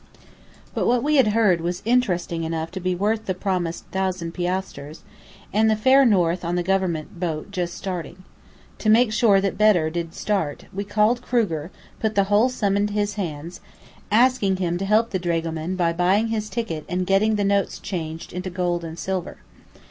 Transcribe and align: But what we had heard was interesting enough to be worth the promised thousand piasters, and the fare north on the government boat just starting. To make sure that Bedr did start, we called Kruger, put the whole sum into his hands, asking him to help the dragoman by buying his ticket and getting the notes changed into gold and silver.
But 0.73 0.87
what 0.87 1.03
we 1.03 1.17
had 1.17 1.27
heard 1.27 1.61
was 1.61 1.83
interesting 1.85 2.43
enough 2.43 2.71
to 2.71 2.79
be 2.79 2.95
worth 2.95 3.27
the 3.27 3.35
promised 3.35 3.83
thousand 3.91 4.31
piasters, 4.33 5.03
and 5.53 5.69
the 5.69 5.75
fare 5.75 6.07
north 6.07 6.43
on 6.43 6.55
the 6.55 6.63
government 6.63 7.19
boat 7.19 7.51
just 7.51 7.75
starting. 7.75 8.23
To 8.79 8.89
make 8.89 9.13
sure 9.13 9.39
that 9.39 9.59
Bedr 9.59 9.91
did 9.91 10.15
start, 10.15 10.65
we 10.73 10.83
called 10.83 11.21
Kruger, 11.21 11.69
put 11.99 12.15
the 12.15 12.23
whole 12.33 12.49
sum 12.49 12.75
into 12.77 12.93
his 12.93 13.13
hands, 13.13 13.61
asking 14.09 14.55
him 14.55 14.79
to 14.79 14.85
help 14.85 15.11
the 15.11 15.19
dragoman 15.19 15.75
by 15.75 15.93
buying 15.93 16.29
his 16.29 16.49
ticket 16.49 16.83
and 16.89 17.05
getting 17.05 17.35
the 17.35 17.43
notes 17.43 17.77
changed 17.77 18.33
into 18.33 18.49
gold 18.49 18.83
and 18.83 18.97
silver. 18.97 19.37